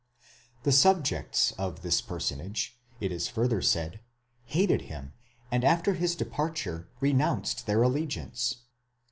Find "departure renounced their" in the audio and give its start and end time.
6.15-7.83